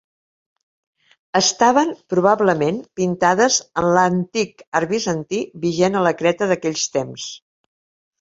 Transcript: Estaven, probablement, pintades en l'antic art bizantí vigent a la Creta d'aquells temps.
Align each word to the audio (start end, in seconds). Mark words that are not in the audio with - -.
Estaven, 1.39 1.91
probablement, 2.13 2.79
pintades 2.99 3.57
en 3.81 3.89
l'antic 3.97 4.63
art 4.81 4.91
bizantí 4.95 5.43
vigent 5.67 5.99
a 6.01 6.03
la 6.09 6.15
Creta 6.23 6.49
d'aquells 6.53 6.87
temps. 6.97 7.29